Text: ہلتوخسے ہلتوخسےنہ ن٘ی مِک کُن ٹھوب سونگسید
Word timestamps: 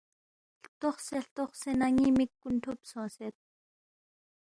ہلتوخسے 0.61 1.15
ہلتوخسےنہ 1.19 1.87
ن٘ی 1.95 2.09
مِک 2.17 2.31
کُن 2.41 2.53
ٹھوب 2.61 2.79
سونگسید 2.89 3.35